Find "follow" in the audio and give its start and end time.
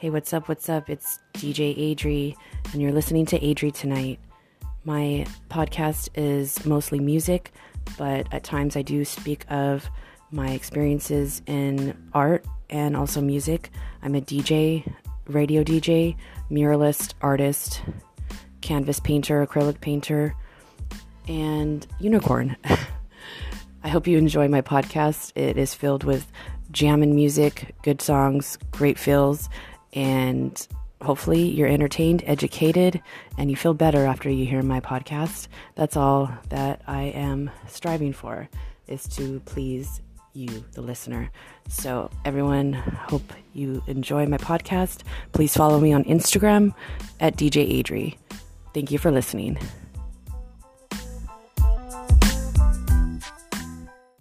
45.56-45.80